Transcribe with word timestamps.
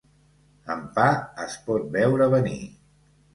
Amb 0.75 0.87
pa 0.95 1.09
es 1.43 1.59
pot 1.67 1.85
veure 1.97 2.29
venir. 2.33 2.59